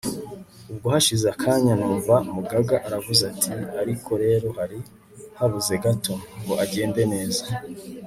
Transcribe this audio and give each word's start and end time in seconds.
ubwo 0.71 0.87
hashize 0.93 1.25
akanya 1.35 1.73
numva 1.79 2.15
mugaga 2.33 2.75
aravuze 2.87 3.21
ati 3.31 3.51
ariko 3.81 4.11
rero 4.23 4.47
hari 4.57 4.79
habuze 5.37 5.73
gato, 5.83 6.13
ngo 6.41 6.53
agende 6.63 7.03
neza 7.13 7.43